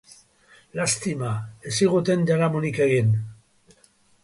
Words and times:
Lastima, 0.79 1.33
ez 1.71 1.75
ziguten 1.81 2.25
jaramonik 2.33 2.83
egin. 2.89 3.15